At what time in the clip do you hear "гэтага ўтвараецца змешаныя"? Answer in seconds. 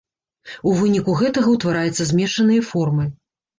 1.19-2.67